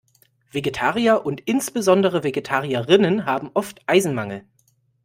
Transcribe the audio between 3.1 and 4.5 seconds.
haben oft Eisenmangel.